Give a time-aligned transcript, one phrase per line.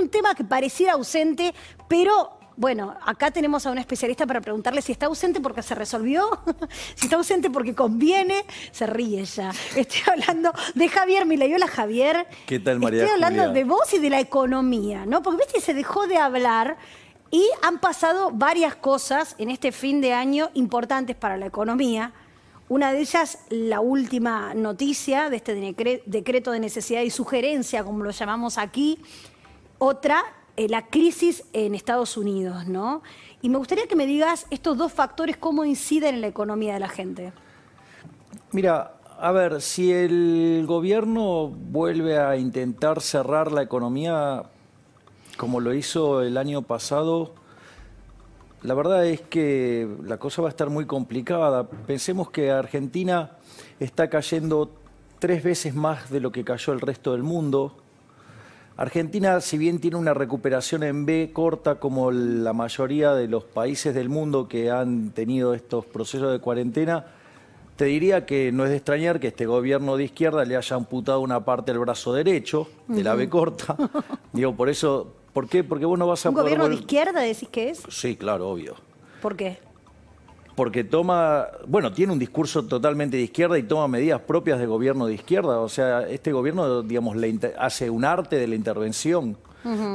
[0.00, 1.54] un tema que pareciera ausente,
[1.88, 6.28] pero bueno, acá tenemos a un especialista para preguntarle si está ausente porque se resolvió,
[6.94, 9.50] si está ausente porque conviene, se ríe ya.
[9.74, 11.52] Estoy hablando de Javier Milei.
[11.54, 12.26] Hola Javier.
[12.46, 13.54] ¿Qué tal María Estoy hablando Julia?
[13.54, 15.22] de vos y de la economía, ¿no?
[15.22, 16.76] Porque viste, se dejó de hablar
[17.32, 22.12] y han pasado varias cosas en este fin de año importantes para la economía.
[22.68, 28.04] Una de ellas, la última noticia de este decre- decreto de necesidad y sugerencia, como
[28.04, 29.00] lo llamamos aquí.
[29.86, 30.24] Otra,
[30.56, 33.02] eh, la crisis en Estados Unidos, ¿no?
[33.42, 36.80] Y me gustaría que me digas estos dos factores, cómo inciden en la economía de
[36.80, 37.34] la gente.
[38.52, 44.44] Mira, a ver, si el gobierno vuelve a intentar cerrar la economía
[45.36, 47.34] como lo hizo el año pasado,
[48.62, 51.68] la verdad es que la cosa va a estar muy complicada.
[51.68, 53.32] Pensemos que Argentina
[53.78, 54.70] está cayendo
[55.18, 57.83] tres veces más de lo que cayó el resto del mundo.
[58.76, 63.94] Argentina, si bien tiene una recuperación en B corta como la mayoría de los países
[63.94, 67.06] del mundo que han tenido estos procesos de cuarentena,
[67.76, 71.20] te diría que no es de extrañar que este gobierno de izquierda le haya amputado
[71.20, 73.76] una parte del brazo derecho de la B corta.
[74.32, 75.62] Digo, por eso, ¿por qué?
[75.62, 77.82] Porque vos no vas a ¿Un poder gobierno de izquierda decís que es?
[77.88, 78.74] Sí, claro, obvio.
[79.22, 79.58] ¿Por qué?
[80.54, 85.06] Porque toma, bueno, tiene un discurso totalmente de izquierda y toma medidas propias de gobierno
[85.06, 85.58] de izquierda.
[85.58, 89.36] O sea, este gobierno, digamos, le inter- hace un arte de la intervención.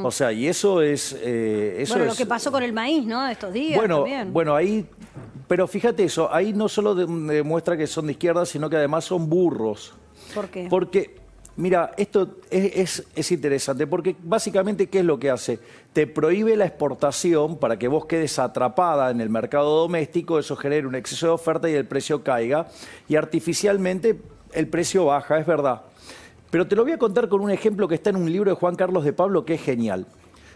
[0.02, 1.16] O sea, y eso es...
[1.22, 3.26] eh, eso bueno, lo es- que pasó con el maíz, ¿no?
[3.28, 4.32] Estos días bueno, también.
[4.32, 4.84] bueno, ahí,
[5.46, 9.04] pero fíjate eso, ahí no solo de- demuestra que son de izquierda, sino que además
[9.04, 9.94] son burros.
[10.34, 10.66] ¿Por qué?
[10.68, 11.19] Porque,
[11.60, 15.58] mira, esto es, es- es interesante, porque básicamente, ¿qué es lo que hace?
[15.92, 20.88] Te prohíbe la exportación para que vos quedes atrapada en el mercado doméstico, eso genera
[20.88, 22.68] un exceso de oferta y el precio caiga,
[23.08, 24.20] y artificialmente
[24.52, 25.82] el precio baja, es verdad.
[26.50, 28.56] Pero te lo voy a contar con un ejemplo que está en un libro de
[28.56, 30.06] Juan Carlos de Pablo que es genial.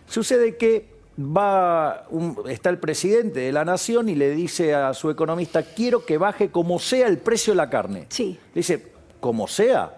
[0.08, 5.10] Sucede que va un- está el presidente de la nación y le dice a su
[5.10, 8.06] economista, quiero que baje como sea el precio de la carne.
[8.08, 8.36] Sí.
[8.52, 8.86] Le dice,
[9.20, 9.94] como sea.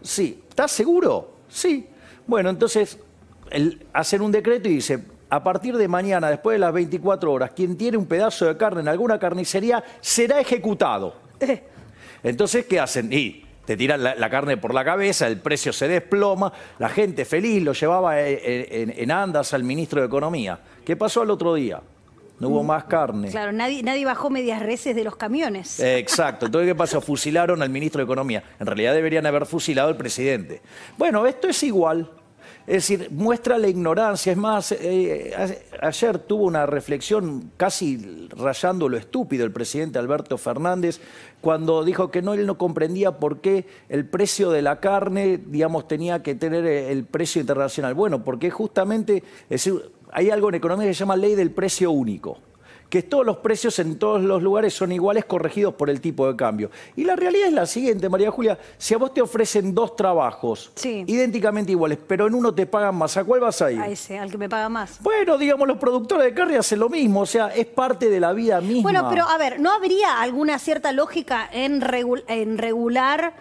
[0.00, 0.41] Sí.
[0.52, 1.30] ¿Estás seguro?
[1.48, 1.86] Sí.
[2.26, 2.98] Bueno, entonces
[3.50, 7.52] él hacen un decreto y dice, a partir de mañana, después de las 24 horas,
[7.56, 11.14] quien tiene un pedazo de carne en alguna carnicería será ejecutado.
[12.22, 13.10] Entonces, ¿qué hacen?
[13.10, 17.24] Y te tiran la, la carne por la cabeza, el precio se desploma, la gente
[17.24, 20.60] feliz lo llevaba eh, en, en andas al ministro de Economía.
[20.84, 21.80] ¿Qué pasó al otro día?
[22.42, 23.28] No hubo más carne.
[23.30, 25.78] Claro, nadie, nadie bajó medias reces de los camiones.
[25.80, 26.46] Eh, Exacto.
[26.46, 27.00] Entonces, ¿qué pasó?
[27.00, 28.42] Fusilaron al ministro de Economía.
[28.60, 30.60] En realidad deberían haber fusilado al presidente.
[30.98, 32.10] Bueno, esto es igual.
[32.64, 34.30] Es decir, muestra la ignorancia.
[34.32, 40.38] Es más, eh, a- ayer tuvo una reflexión casi rayando lo estúpido el presidente Alberto
[40.38, 41.00] Fernández
[41.40, 45.88] cuando dijo que no, él no comprendía por qué el precio de la carne, digamos,
[45.88, 47.94] tenía que tener eh, el precio internacional.
[47.94, 51.90] Bueno, porque justamente, es decir, hay algo en economía que se llama ley del precio
[51.90, 52.38] único
[52.88, 56.36] que todos los precios en todos los lugares son iguales corregidos por el tipo de
[56.36, 56.70] cambio.
[56.94, 60.70] Y la realidad es la siguiente, María Julia, si a vos te ofrecen dos trabajos
[60.74, 61.02] Sí.
[61.06, 63.80] idénticamente iguales, pero en uno te pagan más, ¿a cuál vas a ir?
[63.80, 64.98] A ese, al que me paga más.
[65.00, 68.34] Bueno, digamos, los productores de carne hacen lo mismo, o sea, es parte de la
[68.34, 68.82] vida misma.
[68.82, 73.32] Bueno, pero a ver, ¿no habría alguna cierta lógica en, regu- en regular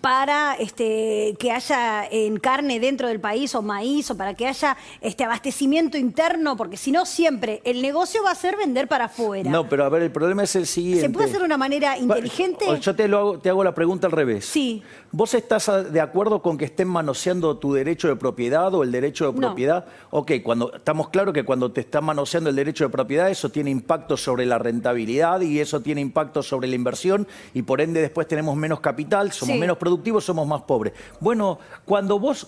[0.00, 4.76] para este, que haya en carne dentro del país o maíz o para que haya
[5.00, 6.56] este abastecimiento interno?
[6.56, 9.50] Porque si no, siempre el negocio va a ser vender para afuera.
[9.50, 11.02] No, pero a ver, el problema es el siguiente.
[11.06, 12.64] ¿Se puede hacer de una manera inteligente?
[12.80, 14.44] Yo te, lo hago, te hago la pregunta al revés.
[14.46, 14.82] Sí.
[15.10, 19.26] ¿Vos estás de acuerdo con que estén manoseando tu derecho de propiedad o el derecho
[19.30, 19.48] de No.
[19.48, 19.84] propiedad?
[20.10, 23.70] Ok, cuando, estamos claros que cuando te están manoseando el derecho de propiedad, eso tiene
[23.70, 28.26] impacto sobre la rentabilidad y eso tiene impacto sobre la inversión y por ende después
[28.26, 29.60] tenemos menos capital, somos Sí.
[29.60, 30.92] menos productivos, somos más pobres.
[31.18, 32.46] Bueno, cuando vos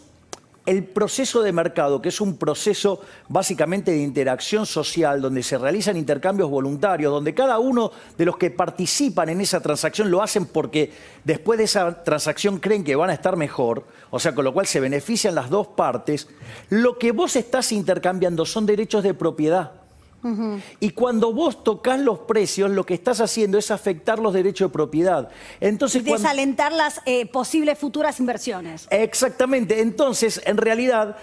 [0.67, 5.97] el proceso de mercado, que es un proceso básicamente de interacción social, donde se realizan
[5.97, 10.93] intercambios voluntarios, donde cada uno de los que participan en esa transacción lo hacen porque
[11.25, 14.67] después de esa transacción creen que van a estar mejor, o sea, con lo cual
[14.67, 16.29] se benefician las dos partes,
[16.71, 19.84] lo que vos estás intercambiando son derechos de propiedad.
[20.81, 24.73] Y cuando vos tocas los precios, lo que estás haciendo es afectar los derechos de
[24.73, 25.29] propiedad.
[25.61, 28.87] Entonces, cuando- Desalentar las eh, posibles futuras inversiones.
[28.91, 29.81] Exactamente.
[29.81, 31.17] Entonces, en realidad,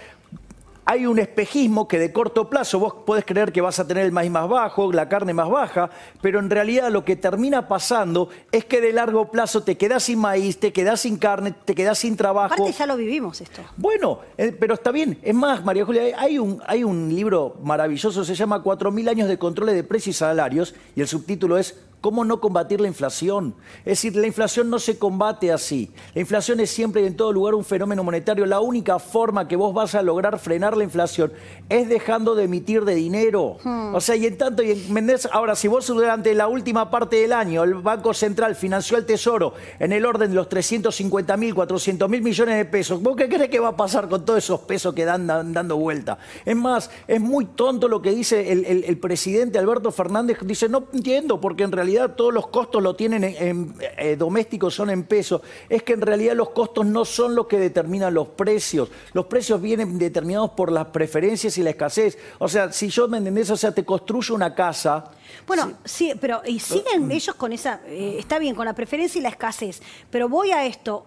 [0.84, 4.12] hay un espejismo que de corto plazo vos podés creer que vas a tener el
[4.12, 5.90] maíz más bajo, la carne más baja,
[6.20, 10.18] pero en realidad lo que termina pasando es que de largo plazo te quedás sin
[10.18, 12.54] maíz, te quedás sin carne, te quedás sin trabajo.
[12.54, 13.62] Aparte ya lo vivimos esto.
[13.76, 15.18] Bueno, eh, pero está bien.
[15.22, 19.38] Es más, María Julia, hay un, hay un libro maravilloso, se llama 4.000 años de
[19.38, 23.54] controles de precios y salarios, y el subtítulo es ¿Cómo no combatir la inflación?
[23.84, 25.88] Es decir, la inflación no se combate así.
[26.14, 28.44] La inflación es siempre y en todo lugar un fenómeno monetario.
[28.44, 31.32] La única forma que vos vas a lograr frenar la inflación
[31.68, 33.56] es dejando de emitir de dinero.
[33.62, 33.94] Hmm.
[33.94, 37.32] O sea, y en tanto, y en ahora, si vos durante la última parte del
[37.32, 42.08] año el Banco Central financió al Tesoro en el orden de los 350 mil, 400
[42.08, 44.92] mil millones de pesos, ¿vos qué crees que va a pasar con todos esos pesos
[44.92, 46.18] que dan, dando vuelta?
[46.44, 50.38] Es más, es muy tonto lo que dice el presidente Alberto Fernández.
[50.42, 54.90] Dice, no entiendo, porque en realidad todos los costos lo tienen en, eh, domésticos, son
[54.90, 55.42] en pesos.
[55.68, 58.88] Es que en realidad los costos no son los que determinan los precios.
[59.12, 62.18] Los precios vienen determinados por las preferencias y la escasez.
[62.38, 65.12] O sea, si yo me entendés, o sea, te construyo una casa.
[65.46, 69.22] Bueno, sí, pero y siguen ellos con esa, eh, está bien, con la preferencia y
[69.22, 71.06] la escasez, pero voy a esto,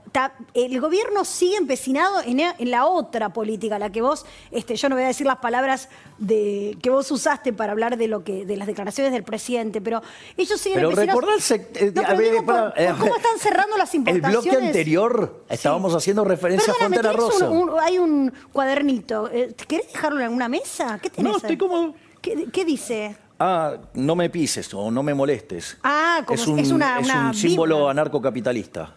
[0.54, 4.96] el gobierno sigue empecinado en, en, la otra política, la que vos, este, yo no
[4.96, 8.58] voy a decir las palabras de, que vos usaste para hablar de lo que, de
[8.58, 10.02] las declaraciones del presidente, pero
[10.38, 11.68] ellos siguen pero recordarse.
[11.75, 14.45] Eh, ¿Cómo están cerrando las importaciones?
[14.45, 17.50] El bloque anterior estábamos haciendo referencia a Frontera Rosa.
[17.81, 19.30] hay un cuadernito.
[19.31, 21.00] Eh, ¿Querés dejarlo en alguna mesa?
[21.01, 21.31] ¿Qué tenés?
[21.31, 21.95] No, estoy cómodo.
[22.22, 23.16] ¿Qué, dice?
[23.39, 25.77] Ah, no me pises o no me molestes.
[25.83, 28.95] Ah, como es un, es una, es un símbolo anarcocapitalista.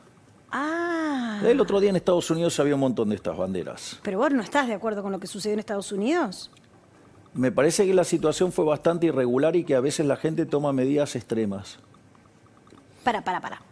[0.51, 1.41] Ah.
[1.45, 3.99] El otro día en Estados Unidos había un montón de estas banderas.
[4.03, 6.51] Pero vos no estás de acuerdo con lo que sucedió en Estados Unidos.
[7.39, 10.73] Me parece que la situación fue bastante irregular y que a veces la gente toma
[10.73, 11.79] medidas extremas.
[13.05, 13.63] Para, para, para.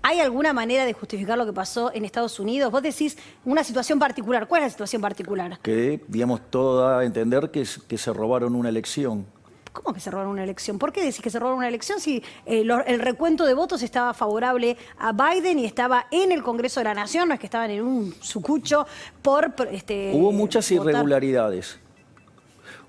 [0.00, 2.72] ¿Hay alguna manera de justificar lo que pasó en Estados Unidos?
[2.72, 4.48] Vos decís una situación particular.
[4.48, 5.58] ¿Cuál es la situación particular?
[5.60, 9.26] Que, digamos, todo da a entender que, que se robaron una elección.
[9.74, 10.78] ¿Cómo que se robaron una elección?
[10.78, 14.14] ¿Por qué decís que se robaron una elección si eh, el recuento de votos estaba
[14.14, 17.70] favorable a Biden y estaba en el Congreso de la Nación, no es que estaban
[17.70, 18.86] en un sucucho
[19.20, 19.52] por...
[19.70, 21.78] Este, Hubo muchas irregularidades.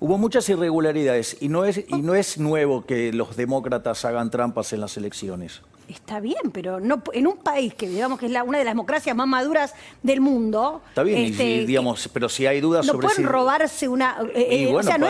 [0.04, 4.74] Hubo muchas irregularidades y no, es, y no es nuevo que los demócratas hagan trampas
[4.74, 5.62] en las elecciones.
[5.88, 8.74] Está bien, pero no en un país que digamos que es la, una de las
[8.74, 10.82] democracias más maduras del mundo.
[10.90, 14.18] Está bien, este, digamos, pero si hay dudas no sobre pueden robarse una.
[14.34, 15.08] Eh, eh, o sea, no,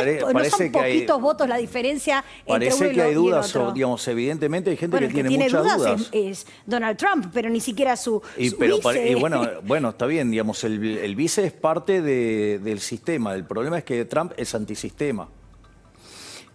[0.50, 5.00] son poquitos votos la diferencia entre uno y que hay dudas, digamos, evidentemente hay gente
[5.00, 6.10] que tiene, muchas dudas.
[6.12, 8.22] Es, Donald Trump, pero ni siquiera su.
[8.38, 13.34] Y, pero, y bueno, bueno, está bien, digamos, el, vice es parte del sistema.
[13.36, 15.28] El problema es que Trump es antisistema.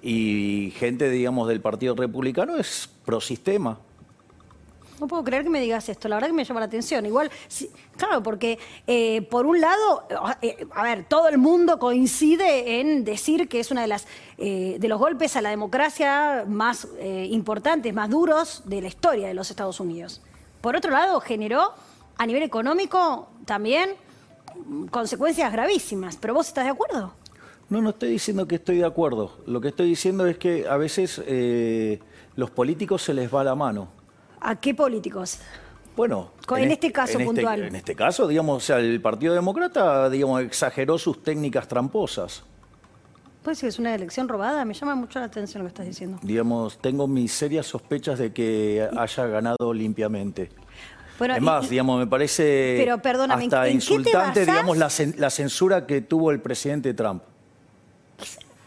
[0.03, 3.79] Y gente, digamos, del Partido Republicano es prosistema.
[5.01, 7.05] No puedo creer que me digas esto, la verdad que me llama la atención.
[7.05, 7.31] Igual,
[7.97, 10.07] claro, porque eh, por un lado,
[10.41, 13.97] eh, a ver, todo el mundo coincide en decir que es uno de
[14.39, 19.35] eh, de los golpes a la democracia más importantes, más duros de la historia de
[19.35, 20.23] los Estados Unidos.
[20.61, 21.73] Por otro lado, generó
[22.17, 23.91] a nivel económico también
[24.91, 26.17] consecuencias gravísimas.
[26.17, 27.13] ¿Pero vos estás de acuerdo?
[27.69, 29.39] No, no estoy diciendo que estoy de acuerdo.
[29.47, 31.23] Lo que estoy diciendo es que a veces
[32.35, 33.96] los políticos se les va la mano.
[34.41, 35.39] ¿A qué políticos?
[35.97, 37.63] Bueno, en, este caso este, puntual.
[37.63, 42.45] en este caso, digamos, o sea, el Partido Demócrata, digamos, exageró sus técnicas tramposas.
[43.43, 44.65] ¿Puede ser que es una elección robada?
[44.67, 46.19] Me llama mucho la atención lo que estás diciendo.
[46.23, 50.51] Digamos, tengo mis serias sospechas de que haya ganado limpiamente.
[51.19, 56.31] es más, digamos, me parece pero, perdóname, hasta insultante, digamos, la, la censura que tuvo
[56.31, 57.23] el presidente Trump.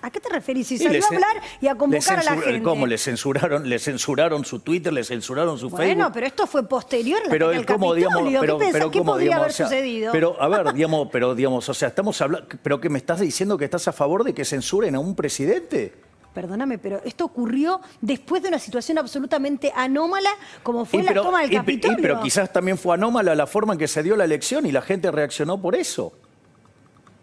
[0.01, 0.67] ¿A qué te referís?
[0.67, 2.63] Si salió a hablar y a convocar a la gente.
[2.63, 2.87] ¿Cómo?
[2.87, 5.85] Le censuraron, le censuraron su Twitter, le censuraron su Facebook.
[5.85, 9.37] Bueno, pero esto fue posterior a pero, al ¿cómo, digamos, pero, ¿Qué, pero, ¿qué podría
[9.37, 10.11] haber sucedido?
[10.11, 12.47] Pero, a ver, digamos, pero, digamos, o sea, estamos hablando...
[12.63, 15.93] ¿Pero que me estás diciendo que estás a favor de que censuren a un presidente?
[16.33, 20.29] Perdóname, pero esto ocurrió después de una situación absolutamente anómala
[20.61, 21.97] como fue la toma del Capitolio.
[22.01, 24.81] pero quizás también fue anómala la forma en que se dio la elección y la
[24.81, 26.13] gente reaccionó por eso.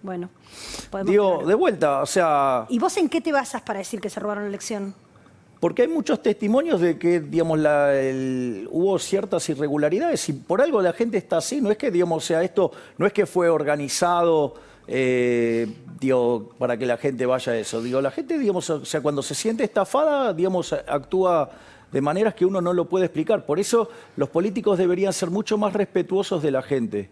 [0.07, 0.31] Bueno,
[0.89, 2.65] podemos Digo, de vuelta, o sea...
[2.69, 4.95] ¿Y vos en qué te basas para decir que se robaron la elección?
[5.59, 11.19] Porque hay muchos testimonios de que, digamos, hubo ciertas irregularidades y por algo la gente
[11.19, 11.61] está así.
[11.61, 14.55] No es que, digamos, sea, esto no es que fue organizado,
[14.87, 15.67] eh,
[16.59, 17.83] para que la gente vaya a eso.
[17.83, 21.51] Digo, la gente, digamos, o sea, cuando se siente estafada, digamos, actúa
[21.91, 23.45] de maneras que uno no lo puede explicar.
[23.45, 27.11] Por eso los políticos deberían ser mucho más respetuosos de la gente.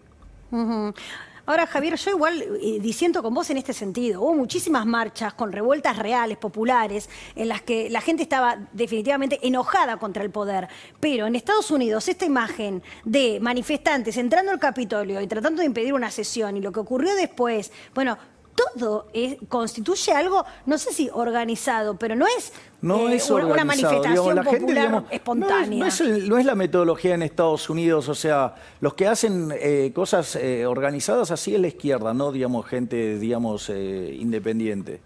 [1.47, 4.23] Ahora, Javier, yo igual eh, disiento con vos en este sentido.
[4.23, 9.99] Hubo muchísimas marchas con revueltas reales, populares, en las que la gente estaba definitivamente enojada
[9.99, 10.69] contra el poder.
[11.01, 15.93] Pero en Estados Unidos, esta imagen de manifestantes entrando al Capitolio y tratando de impedir
[15.93, 18.17] una sesión y lo que ocurrió después, bueno,
[18.55, 19.09] todo
[19.49, 24.43] constituye algo, no sé si organizado, pero no es, no eh, es una manifestación la
[24.43, 25.89] popular espontánea.
[26.27, 30.67] No es, la metodología en Estados Unidos, o sea, los que hacen eh, cosas eh,
[30.67, 35.01] organizadas así es la izquierda, no digamos gente, digamos, independiente.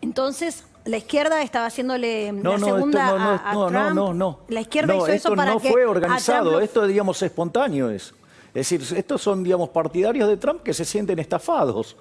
[0.00, 3.60] Entonces, la izquierda estaba haciéndole No, la no, segunda esto no, no, a, a no,
[3.60, 3.94] no, Trump.
[3.94, 4.38] no, no.
[4.48, 7.90] La izquierda No, hizo esto eso para no que fue organizado, Trump esto digamos espontáneo
[7.90, 8.14] es.
[8.54, 11.96] Es decir, estos son digamos partidarios de Trump que se sienten estafados.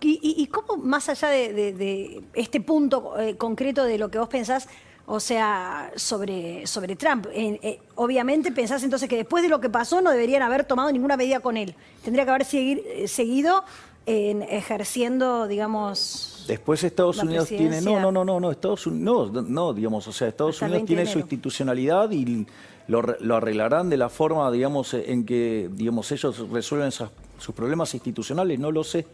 [0.00, 4.10] ¿Y, y- y cómo, más allá de, de- de este punto eh, concreto de lo
[4.10, 4.68] que vos pensás,
[5.06, 9.70] o sea, sobre, sobre Trump, eh, eh, obviamente pensás entonces que después de lo que
[9.70, 11.74] pasó no deberían haber tomado ninguna medida con él.
[12.04, 13.64] Tendría que haber seguir- eh, seguido
[14.06, 16.44] en ejerciendo, digamos...
[16.48, 20.12] Después Estados Unidos tiene, no, no, no, no, no, Estados Unidos, no, no, digamos, o
[20.12, 22.46] sea, Estados Hasta Unidos 20 de tiene su institucionalidad y
[22.88, 27.94] lo, lo arreglarán de la forma, digamos, en que, digamos, ellos resuelven esas- sus problemas
[27.94, 29.06] institucionales, no lo sé.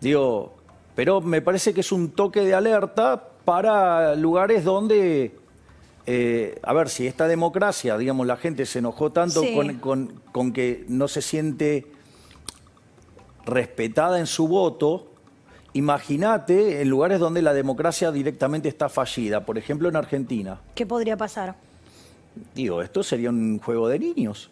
[0.00, 0.54] Digo,
[0.94, 5.36] pero me parece que es un toque de alerta para lugares donde,
[6.06, 9.54] eh, a ver, si esta democracia, digamos, la gente se enojó tanto Sí.
[9.54, 11.86] con, con- con que no se siente
[13.44, 15.08] respetada en su voto,
[15.72, 20.60] imagínate en lugares donde la democracia directamente está fallida, por ejemplo en Argentina.
[20.74, 21.56] ¿Qué podría pasar?
[22.54, 24.50] Digo, esto sería un juego de niños.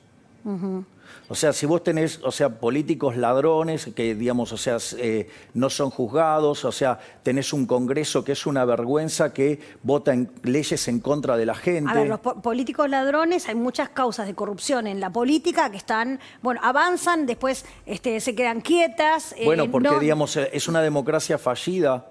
[1.28, 5.68] O sea, si vos tenés, o sea, políticos ladrones que, digamos, o sea, eh, no
[5.70, 10.88] son juzgados, o sea, tenés un Congreso que es una vergüenza que vota en leyes
[10.88, 11.90] en contra de la gente.
[11.90, 15.76] A ver, los po- políticos ladrones, hay muchas causas de corrupción en la política que
[15.76, 19.34] están, bueno, avanzan, después este, se quedan quietas.
[19.37, 22.08] eh, Bueno, porque no- digamos eh, es una democracia fallida.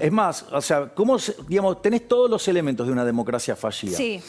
[0.00, 1.16] Es más, o sea, ¿cómo
[1.48, 3.96] digamos tenés todos los elementos de una democracia fallida?
[3.96, 4.20] Sí,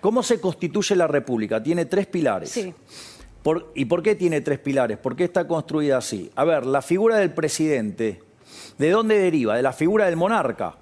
[0.00, 1.62] ¿Cómo se constituye la república?
[1.62, 2.50] Tiene tres pilares.
[2.50, 2.74] sí.
[3.42, 4.98] Por- ¿Y por qué tiene tres pilares?
[4.98, 6.30] ¿Por qué está construida así?
[6.36, 8.20] A ver, la figura del presidente,
[8.76, 9.56] ¿de dónde deriva?
[9.56, 10.76] De la figura del monarca,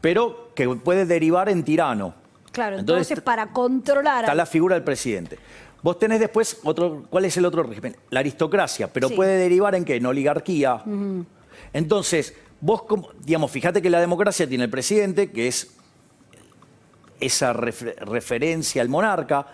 [0.00, 2.14] pero que puede derivar en tirano.
[2.52, 4.22] Claro, entonces, para controlar...
[4.24, 5.38] Está la figura del presidente.
[5.82, 7.96] Vos tenés después otro, ¿cuál es el otro régimen?
[8.10, 9.14] La aristocracia, pero Sí.
[9.16, 9.96] puede derivar en qué?
[9.96, 10.84] En oligarquía.
[11.72, 12.82] Entonces, vos,
[13.24, 15.74] digamos, fíjate que la democracia tiene el presidente, que es
[17.22, 19.46] esa refer- referencia al monarca.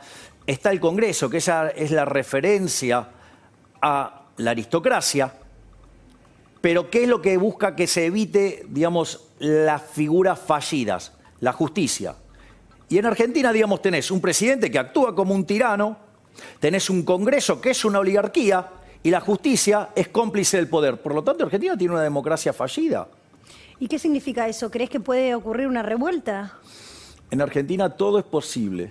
[0.47, 3.09] Está el Congreso, que esa es la referencia
[3.81, 5.33] a la aristocracia.
[6.61, 11.13] Pero ¿qué es lo que busca que se evite, digamos, las figuras fallidas?
[11.41, 12.17] La justicia.
[12.89, 15.97] Y en Argentina, digamos, tenés un presidente que actúa como un tirano,
[16.59, 18.71] tenés un Congreso que es una oligarquía
[19.03, 21.01] y la justicia es cómplice del poder.
[21.01, 23.07] Por lo tanto, Argentina tiene una democracia fallida.
[23.79, 24.71] ¿Y qué significa eso?
[24.71, 26.55] ¿Crees que puede ocurrir una revuelta?
[27.31, 28.91] En Argentina todo es posible.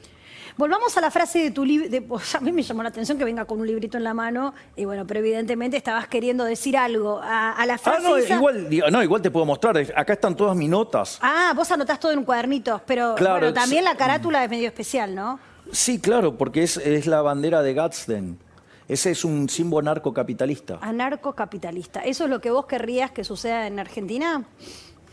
[0.57, 1.87] Volvamos a la frase de tu libro.
[2.33, 4.55] A mí me llamó la atención que venga con un librito en la mano.
[4.75, 7.19] Y bueno, pero evidentemente estabas queriendo decir algo.
[7.21, 8.01] A, a la Ah, frase.
[8.01, 9.77] no, esa- igual, digo, no, igual te puedo mostrar.
[9.95, 11.19] Acá están todas mis notas.
[11.21, 15.13] Ah, vos anotás todo en cuadernitos, pero Claro, bueno, también la carátula es medio especial,
[15.13, 15.39] ¿no?
[15.71, 18.39] Sí, claro, porque es, es la bandera de Gadsden.
[18.87, 20.79] Ese es un símbolo narcocapitalista.
[20.81, 21.99] Anarcocapitalista.
[21.99, 24.45] ¿Eso es lo que vos querrías que suceda en Argentina?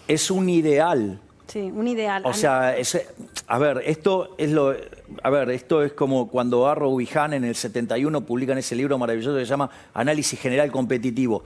[0.09, 1.21] Es un ideal.
[1.47, 2.23] Sí, un ideal.
[2.25, 3.01] O sea, es-
[3.47, 4.75] a ver, esto es lo,
[5.23, 8.97] a ver, esto es como cuando Arrow y Hahn en el 71 publican ese libro
[8.99, 11.45] maravilloso que se llama Análisis General Competitivo.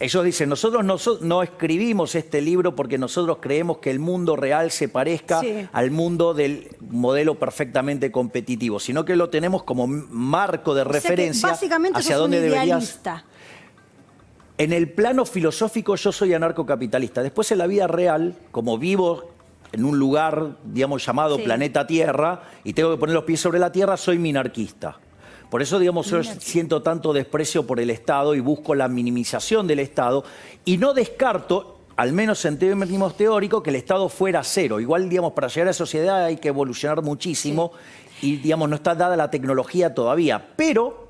[0.00, 4.72] Ellos dicen, nosotros no, no escribimos este libro porque nosotros creemos que el mundo real
[4.72, 5.68] se parezca Sí.
[5.72, 11.48] al mundo del modelo perfectamente competitivo, sino que lo tenemos como marco de O referencia
[11.50, 13.24] básicamente hacia dónde deberías idealista.
[14.58, 17.22] en el plano filosófico yo soy anarcocapitalista.
[17.22, 19.30] Después en la vida real, como vivo
[19.74, 21.42] en un lugar, digamos, llamado Sí.
[21.42, 24.98] planeta Tierra, y tengo que poner los pies sobre la Tierra, soy minarquista.
[25.50, 29.80] Por eso, digamos, yo siento tanto desprecio por el Estado y busco la minimización del
[29.80, 30.24] Estado
[30.64, 34.80] y no descarto, al menos en términos teóricos, que el Estado fuera cero.
[34.80, 37.72] Igual, digamos, para llegar a la sociedad hay que evolucionar muchísimo
[38.22, 40.54] y, digamos, no está dada la tecnología todavía.
[40.56, 41.08] Pero,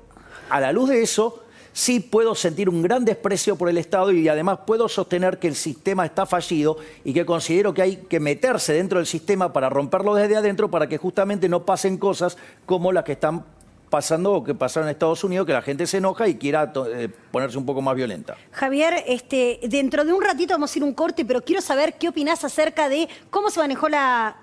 [0.49, 1.44] a la luz de eso,
[1.75, 5.55] sí puedo sentir un gran desprecio por el Estado y además puedo sostener que el
[5.55, 10.15] sistema está fallido y que considero que hay que meterse dentro del sistema para romperlo
[10.15, 13.43] desde adentro para que justamente no pasen cosas como las que están
[13.89, 17.09] pasando o que pasaron en Estados Unidos, que la gente se enoja y quiera eh,
[17.29, 18.37] ponerse un poco más violenta.
[18.51, 22.07] Javier, este, dentro de un ratito vamos a ir un corte, pero quiero saber qué
[22.07, 24.37] opinás acerca de cómo se manejó la.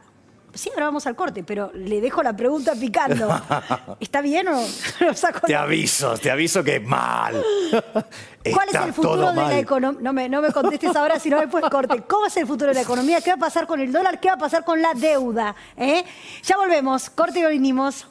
[0.55, 3.29] Sí, ahora vamos al corte, pero le dejo la pregunta picando.
[4.01, 4.63] ¿Está bien o
[5.01, 5.47] lo saco?
[5.47, 7.43] Te aviso, te aviso que mal.
[8.53, 10.01] ¿Cuál es el futuro de la economía?
[10.03, 12.03] No me, no me contestes ahora, sino después corte.
[12.03, 13.21] ¿Cómo es el futuro de la economía?
[13.23, 14.21] ¿Qué va a pasar con el dólar?
[14.21, 15.55] ¿Qué va a pasar con la deuda?
[15.77, 16.05] ¿Eh?
[16.43, 17.09] Ya volvemos.
[17.09, 18.07] Corte y venimos.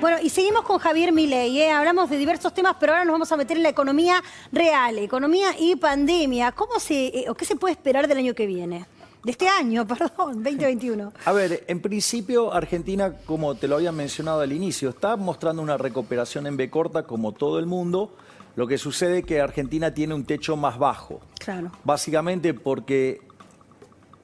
[0.00, 1.58] Bueno, y seguimos con Javier Milei.
[1.58, 1.72] ¿eh?
[1.72, 4.22] Hablamos de diversos temas, pero ahora nos vamos a meter en la economía
[4.52, 6.52] real, economía y pandemia.
[6.52, 8.86] ¿Cómo se, eh, o qué se puede esperar del año que viene?
[9.26, 11.12] De este año, perdón, 2021.
[11.24, 15.76] A ver, en principio Argentina, como te lo había mencionado al inicio, está mostrando una
[15.76, 18.14] recuperación en B corta como todo el mundo.
[18.54, 21.22] Lo que sucede es que Argentina tiene un techo más bajo.
[21.40, 21.72] Claro.
[21.82, 23.20] Básicamente porque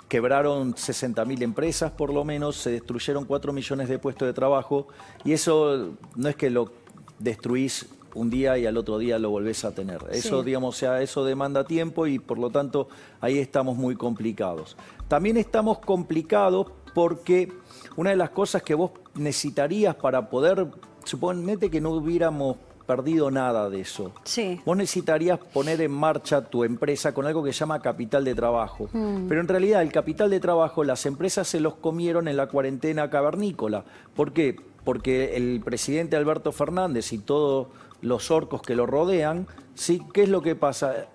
[0.08, 4.86] quebraron 60.000 empresas por lo menos, se destruyeron 4 millones de puestos de trabajo
[5.24, 6.70] y eso no es que lo
[7.18, 9.98] destruís un día y al otro día lo volvés a tener.
[10.10, 10.46] Eso, Sí.
[10.46, 12.88] digamos, o sea, eso demanda tiempo y por lo tanto
[13.20, 14.76] ahí estamos muy complicados.
[15.08, 17.52] También estamos complicados porque
[17.96, 20.66] una de las cosas que vos necesitarías para poder,
[21.04, 24.12] suponete que no hubiéramos perdido nada de eso.
[24.24, 24.60] Sí.
[24.66, 28.88] Vos necesitarías poner en marcha tu empresa con algo que se llama capital de trabajo.
[28.92, 29.28] Mm.
[29.28, 33.08] Pero en realidad el capital de trabajo las empresas se los comieron en la cuarentena
[33.08, 33.84] cavernícola.
[34.14, 34.56] ¿Por qué?
[34.84, 37.68] Porque el presidente Alberto Fernández y todos
[38.02, 40.02] los orcos que lo rodean, ¿sí?
[40.12, 41.08] ¿qué es lo que pasa?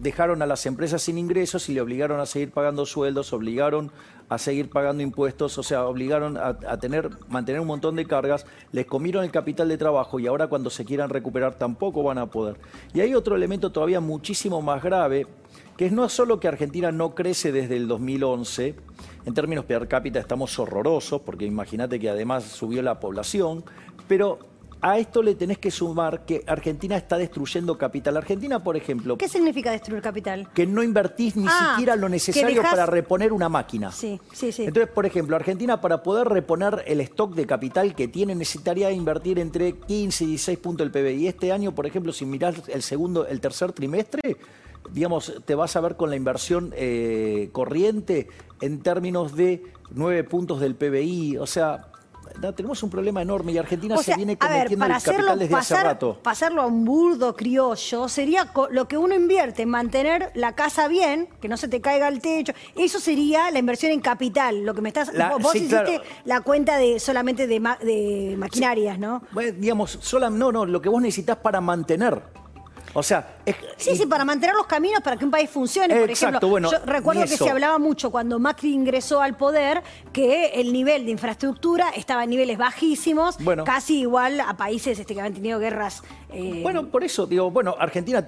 [0.00, 3.90] dejaron a las empresas sin ingresos y le obligaron a seguir pagando sueldos, obligaron
[4.28, 8.84] a seguir pagando impuestos, o sea, obligaron a, tener, mantener un montón de cargas, les
[8.84, 12.58] comieron el capital de trabajo y ahora cuando se quieran recuperar tampoco van a poder.
[12.92, 15.26] Y hay otro elemento todavía muchísimo más grave,
[15.76, 18.74] que es no solo que Argentina no crece desde el 2011,
[19.24, 23.64] en términos per cápita estamos horrorosos, porque imagínate que además subió la población,
[24.06, 24.38] pero
[24.80, 28.16] a esto le tenés que sumar que Argentina está destruyendo capital.
[28.16, 30.48] Argentina, por ejemplo, ¿Qué significa destruir capital?
[30.54, 33.90] que no invertís ni Ah, siquiera lo necesario para reponer una máquina.
[33.90, 34.64] Sí, sí, sí.
[34.64, 39.38] Entonces, por ejemplo, Argentina para poder reponer el stock de capital que tiene necesitaría invertir
[39.38, 41.26] entre 15 y 16 puntos del PBI.
[41.26, 44.36] Este año, por ejemplo, si mirás el segundo, el tercer trimestre,
[44.92, 48.28] digamos, te vas a ver con la inversión eh, corriente
[48.60, 51.36] en términos de 9 puntos del PBI.
[51.38, 51.88] O sea,
[52.40, 55.02] no, tenemos un problema enorme y Argentina O se viene a ver, cometiendo para el
[55.02, 56.18] capital hacerlo, desde hace pasar- rato.
[56.22, 61.28] pasarlo a un burdo criollo sería lo que uno invierte en mantener la casa bien,
[61.40, 62.52] que no se te caiga el techo.
[62.76, 64.64] Eso sería la inversión en capital.
[64.64, 65.12] Lo que me estás.
[65.14, 66.02] La- vos vos sí, hiciste claro.
[66.24, 69.22] la cuenta de solamente de, ma- de maquinarias, ¿no?
[69.32, 72.22] Bueno, digamos, sola, no, no, lo que vos necesitas para mantener.
[72.94, 75.94] O sea, es, Sí, sí, para mantener los caminos para que un país funcione.
[75.94, 79.82] Por Exacto, ejemplo, bueno, yo recuerdo que se hablaba mucho cuando Macri ingresó al poder
[80.12, 83.64] que el nivel de infraestructura estaba en niveles bajísimos, Bueno.
[83.64, 86.02] casi igual a países este, que han tenido guerras.
[86.32, 88.26] eh, Bueno, por eso, digo, bueno, Argentina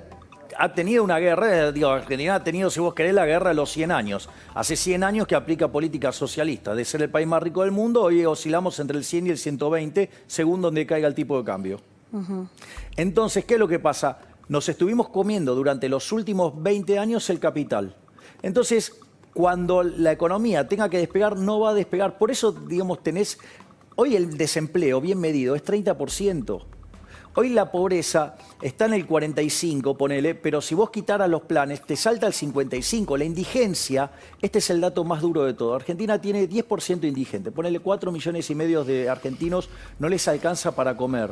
[0.59, 3.71] ha tenido una guerra, digo, Argentina ha tenido, si vos querés, la guerra de los
[3.71, 4.29] 100 años.
[4.55, 6.75] Hace 100 años que aplica política socialista.
[6.75, 9.38] De ser el país más rico del mundo, hoy oscilamos entre el 100 y el
[9.38, 11.81] 120, según donde caiga el tipo de cambio.
[12.96, 14.18] Entonces, ¿qué es lo que pasa?
[14.50, 17.94] Nos estuvimos comiendo durante los últimos 20 años el capital.
[18.42, 18.98] Entonces,
[19.32, 22.18] cuando la economía tenga que despegar, no va a despegar.
[22.18, 23.38] Por eso, digamos, tenés,
[23.94, 26.64] hoy el desempleo bien medido es 30%.
[27.36, 31.94] Hoy la pobreza está en el 45, ponele, pero si vos quitaras los planes, te
[31.94, 33.16] salta el 55.
[33.16, 34.10] La indigencia,
[34.42, 35.76] este es el dato más duro de todo.
[35.76, 37.52] Argentina tiene 10% indigente.
[37.52, 41.30] Ponele 4 millones y medio de argentinos, no les alcanza para comer.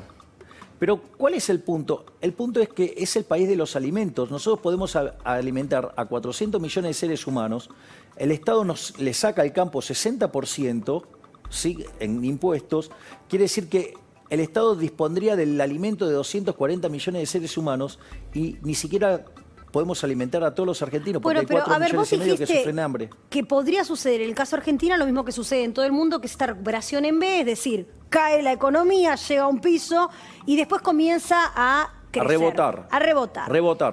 [0.78, 2.04] Pero ¿cuál es el punto?
[2.20, 4.30] El punto es que es el país de los alimentos.
[4.30, 7.68] Nosotros podemos alimentar a 400 millones de seres humanos.
[8.16, 11.02] El Estado nos le saca al campo 60%
[11.50, 11.84] ¿sí?
[11.98, 12.90] en impuestos.
[13.28, 13.94] Quiere decir que
[14.30, 17.98] el Estado dispondría del alimento de 240 millones de seres humanos
[18.34, 19.24] y ni siquiera
[19.78, 22.12] podemos alimentar a todos los argentinos porque Bueno, hay pero 4 a ver, millones vos
[22.12, 23.10] y medio que dijiste sufren hambre.
[23.30, 26.20] que podría suceder en el caso Argentina lo mismo que sucede en todo el mundo,
[26.20, 30.10] que es esta recuperación en B, es decir, cae la economía, llega a un piso
[30.46, 32.88] y después comienza a A crecer, rebotar.
[32.90, 33.48] A rebotar.
[33.52, 33.92] Rebotar.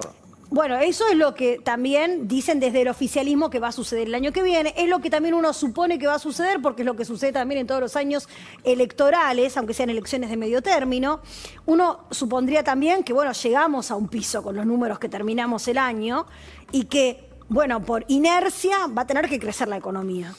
[0.51, 4.15] Bueno, eso es lo que también dicen desde el oficialismo que va a suceder el
[4.15, 4.73] año que viene.
[4.77, 7.31] Es lo que también uno supone que va a suceder, porque es lo que sucede
[7.31, 8.29] también en todos los años
[8.63, 11.21] electorales, aunque sean elecciones de medio término.
[11.65, 15.79] Uno supondría también que, bueno, llegamos a un piso con los números que terminamos el
[15.79, 16.27] año
[16.71, 20.33] y que, bueno, por inercia va a tener que crecer la economía.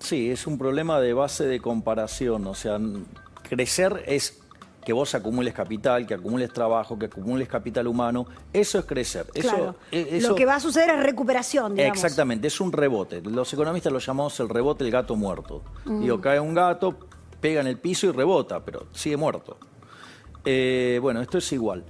[0.00, 2.46] Sí, es un problema de base de comparación.
[2.46, 2.78] O sea,
[3.42, 4.40] crecer es
[4.88, 8.26] que vos acumules capital, que acumules trabajo, que acumules capital humano.
[8.54, 9.26] Eso es crecer.
[9.34, 9.74] Eso, claro.
[9.92, 11.94] e- eso- Lo que va a suceder es recuperación, digamos.
[11.94, 13.20] Exactamente, es un rebote.
[13.20, 15.62] Los economistas lo llamamos el rebote del gato muerto.
[15.84, 16.00] Mm.
[16.00, 16.96] Digo, cae un gato,
[17.38, 19.58] pega en el piso y rebota, pero sigue muerto.
[20.46, 21.84] Eh, bueno, esto es igual.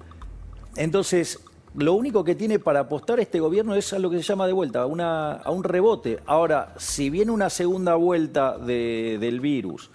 [0.75, 1.39] Entonces,
[1.77, 4.55] lo único que tiene para apostar este gobierno es a lo que se llama de
[4.55, 6.19] vuelta, a, una- a un rebote.
[6.27, 9.89] Ahora, si viene una segunda vuelta de- del virus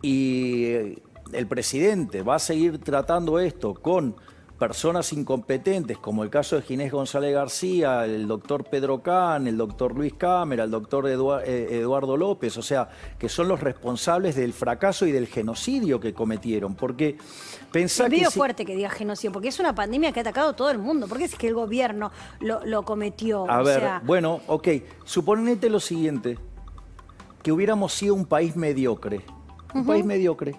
[0.00, 0.96] y
[1.32, 4.16] el presidente va a seguir tratando esto con
[4.58, 9.94] personas incompetentes, como el caso de Ginés González García, el doctor Pedro Can, el doctor
[9.94, 15.04] Luis Cámara, el doctor eh, Eduardo López, o sea, que son los responsables del fracaso
[15.04, 16.74] y del genocidio que cometieron.
[16.74, 17.18] Porque
[17.70, 20.48] pensá Es que si- fuerte que diga genocidio, porque es una pandemia que ha atacado
[20.50, 21.06] a todo el mundo.
[21.06, 22.10] ¿Por qué es que el gobierno
[22.40, 23.50] lo, lo cometió?
[23.50, 24.68] A O ver, sea, bueno, ok.
[25.04, 26.38] Suponete lo siguiente:
[27.42, 29.20] que hubiéramos sido un país mediocre.
[29.74, 30.56] Un país mediocre.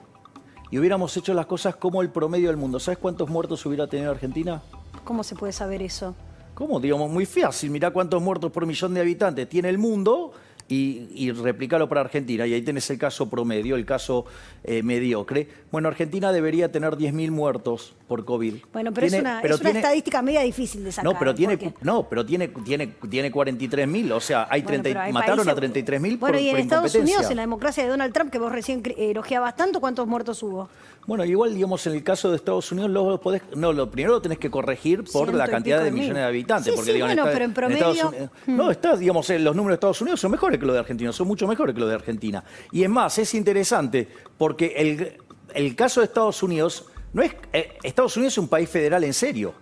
[0.69, 2.79] Y hubiéramos hecho las cosas como el promedio del mundo.
[2.79, 4.61] ¿Sabes cuántos muertos hubiera tenido Argentina?
[5.05, 6.13] ¿Cómo se puede saber eso?
[6.53, 6.79] ¿Cómo?
[6.79, 7.69] Digamos, muy fácil.
[7.69, 10.33] Mirá cuántos muertos por millón de habitantes tiene el mundo
[10.69, 12.45] y, y replicarlo para Argentina.
[12.45, 14.25] Y ahí tenés el caso promedio, el caso
[14.63, 15.47] eh, mediocre.
[15.71, 18.55] Bueno, Argentina debería tener 10.000 muertos por COVID.
[18.73, 21.11] Bueno, pero Tiene- es una, pero es una tiene- estadística media difícil de sacar.
[21.13, 24.93] No, pero tiene, no, pero tiene, tiene, tiene 43.000, o sea, hay Bueno, 30 y-
[24.93, 26.95] pero hay mataron países- a 33.000 por, Bueno, y en por Estados.
[26.95, 30.69] Unidos, en la democracia de Donald Trump, que vos recién elogiabas tanto, ¿cuántos muertos hubo?
[31.07, 34.21] Bueno, igual, digamos, en el caso de Estados Unidos, lo podés, no, lo primero lo
[34.21, 36.01] tenés que corregir por Ciento la cantidad de de mil.
[36.01, 36.65] millones de habitantes.
[36.65, 38.29] Sí, porque, sí, digamos, bueno, está- pero en Estados promedio- Unidos-
[38.65, 41.11] No, está, digamos, eh, los números de Estados Unidos son mejores que los de Argentina,
[41.13, 42.43] son mucho mejores que los de Argentina.
[42.73, 44.05] Y es más, es interesante,
[44.37, 45.17] porque el,
[45.53, 49.13] el caso de Estados Unidos, no es, eh, Estados Unidos es un país federal en
[49.13, 49.53] serio.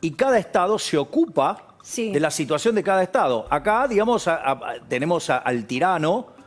[0.00, 2.10] Y cada estado se ocupa Sí.
[2.10, 3.46] de la situación de cada estado.
[3.48, 6.39] Acá, digamos, a- a- tenemos a- al tirano.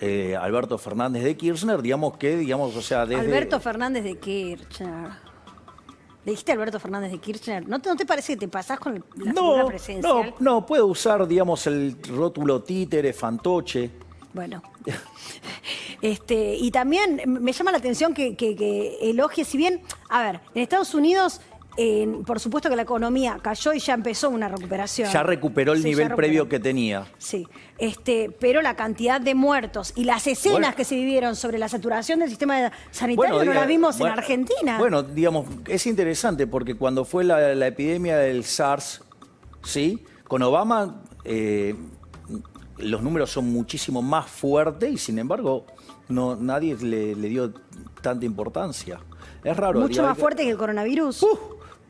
[0.00, 3.20] Eh, Alberto Fernández de Kirchner, digamos que, digamos, o sea, desde...
[3.22, 5.10] Alberto Fernández de Kirchner.
[6.24, 7.68] ¿Le dijiste Alberto Fernández de Kirchner?
[7.68, 10.34] ¿No te, no te parece que te pasás con la No, presidencial?
[10.40, 13.90] no, no, puedo usar, digamos, el rótulo títere, fantoche.
[14.32, 14.62] Bueno.
[16.02, 19.80] Este, y también me llama la atención que, que, que elogie, si bien,
[20.10, 21.40] a ver, en Estados Unidos,
[21.76, 25.10] eh, por supuesto que la economía cayó y ya empezó una recuperación.
[25.10, 27.06] Ya recuperó el Sí, nivel previo que tenía.
[27.18, 27.46] Sí,
[27.78, 30.76] este, pero la cantidad de muertos y las escenas Bueno.
[30.76, 34.78] que se vivieron sobre la saturación del sistema sanitario no las vimos bueno, en Argentina.
[34.78, 39.02] Bueno, digamos, es interesante porque cuando fue la, la epidemia del SARS,
[39.62, 40.04] ¿sí?
[40.28, 41.74] Con Obama eh,
[42.78, 45.66] los números son muchísimo más fuertes y sin embargo
[46.08, 47.52] no, nadie le, le dio
[48.02, 49.00] tanta importancia.
[49.42, 49.80] Es raro.
[49.80, 51.22] Mucho más fuerte que el coronavirus.
[51.22, 51.38] ¡Uh!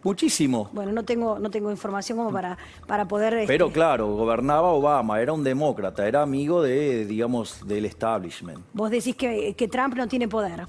[0.04, 0.70] Muchísimo.
[0.72, 3.34] Bueno, no tengo, no tengo información como para, para poder.
[3.34, 8.60] este, Pero claro, gobernaba Obama, era un demócrata, era amigo de, digamos, del establishment.
[8.72, 10.66] Vos decís que, que Trump no tiene poder.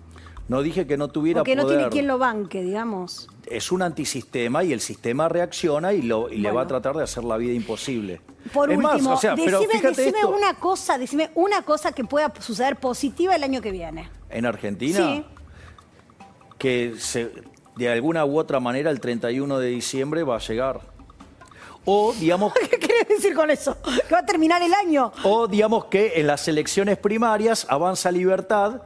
[0.48, 1.78] No dije que no tuviera Porque no poder.
[1.78, 3.28] tiene quien lo banque, digamos.
[3.48, 7.02] Es un antisistema y el sistema reacciona y, lo, y le va a tratar de
[7.04, 8.22] hacer la vida imposible.
[8.54, 11.64] Por Es último, más, o sea, pero decime, fíjate decime esto, una cosa, decime una
[11.64, 14.10] cosa que pueda suceder positiva el año que viene.
[14.30, 15.26] en Argentina, Sí.
[16.60, 17.32] que se-
[17.76, 20.82] de alguna u otra manera el 31 de diciembre va a llegar.
[21.86, 23.78] O digamos, ¿Qué querés decir con eso?
[24.08, 25.12] Que va a terminar el año.
[25.24, 28.82] o digamos que en las elecciones primarias Avanza Libertad,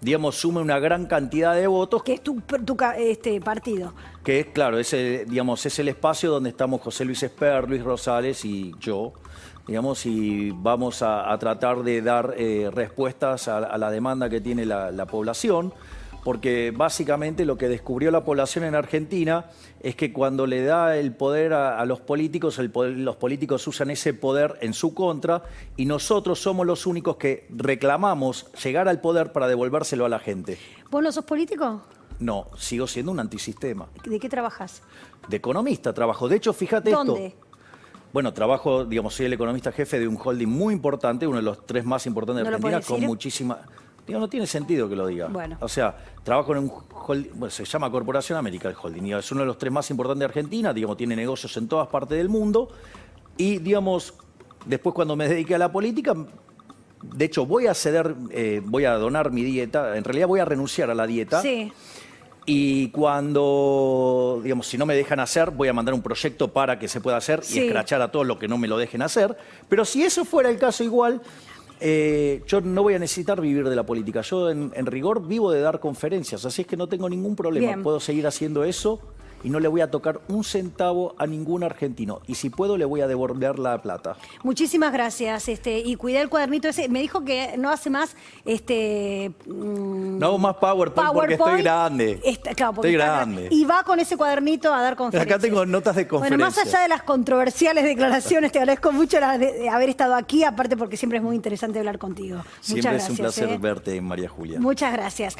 [0.00, 3.92] digamos, sume una gran cantidad de votos Que es tu, tu este partido.
[4.24, 7.82] que es, claro, es el, digamos, es el espacio donde estamos José Luis Esper, Luis
[7.82, 9.12] Rosales y yo,
[9.66, 14.40] digamos, y vamos a, a tratar de dar eh, respuestas a, a la demanda que
[14.40, 15.74] tiene la, la población,
[16.24, 19.46] porque básicamente lo que descubrió la población en Argentina
[19.80, 23.66] es que cuando le da el poder a, a los políticos, el poder- los políticos
[23.66, 25.42] usan ese poder en su contra
[25.76, 30.58] y nosotros somos los únicos que reclamamos llegar al poder para devolvérselo a la gente.
[30.90, 31.82] ¿Vos no sos político?
[32.18, 33.88] No, sigo siendo un antisistema.
[34.04, 34.82] ¿De qué trabajas?
[35.28, 36.28] De economista trabajo.
[36.28, 37.26] De hecho, fíjate ¿Dónde?
[37.28, 37.46] esto.
[38.12, 41.64] Bueno, trabajo, digamos, soy el economista jefe de un holding muy importante, uno de los
[41.64, 43.58] tres más importantes de ¿No lo Argentina, con muchísima.
[44.10, 45.28] Digo, no tiene sentido que lo diga.
[45.28, 45.56] Bueno.
[45.60, 49.40] O sea, trabajo en un holding, bueno, se llama Corporación América el holding, es uno
[49.40, 52.68] de los tres más importantes de Argentina, digamos, tiene negocios en todas partes del mundo.
[53.36, 54.14] Y, digamos,
[54.66, 56.14] después cuando me dediqué a la política,
[57.02, 60.44] de hecho, voy a ceder, eh, voy a donar mi dieta, en realidad voy a
[60.44, 61.40] renunciar a la dieta.
[61.40, 61.72] Sí.
[62.46, 66.88] Y cuando, digamos, si no me dejan hacer, voy a mandar un proyecto para que
[66.88, 67.60] se pueda hacer Sí.
[67.60, 69.36] y escrachar a todos los que no me lo dejen hacer.
[69.68, 71.20] Pero si eso fuera el caso igual,
[71.80, 74.20] eh, yo no voy a necesitar vivir de la política.
[74.22, 77.66] Yo en, en rigor vivo de dar conferencias, así es que no tengo ningún problema.
[77.68, 77.82] Bien.
[77.82, 79.00] Puedo seguir haciendo eso
[79.42, 82.20] y no le voy a tocar un centavo a ningún argentino.
[82.26, 84.16] Y si puedo, le voy a devolver la plata.
[84.42, 85.48] Muchísimas gracias.
[85.48, 86.88] Este, y cuidé el cuadernito ese.
[86.88, 92.20] Me dijo que no hace más este mm, No hago más PowerPoint, porque estoy grande.
[92.24, 93.48] Está- claro, porque estoy está- grande.
[93.50, 95.34] Y va con ese cuadernito a dar conferencias.
[95.36, 99.38] Acá tengo notas de Bueno, más allá de las controversiales declaraciones, te agradezco mucho la
[99.38, 102.42] de, de haber estado aquí, aparte porque siempre es muy interesante hablar contigo.
[102.60, 103.34] Siempre Muchas es un gracias.
[103.46, 103.58] placer ¿eh?
[103.58, 104.60] verte, María Julia.
[104.60, 105.36] Muchas gracias.